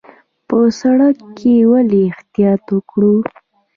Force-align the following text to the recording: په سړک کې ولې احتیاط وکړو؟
په 0.47 0.57
سړک 0.79 1.17
کې 1.37 1.53
ولې 1.71 2.01
احتیاط 2.11 2.63
وکړو؟ 2.75 3.15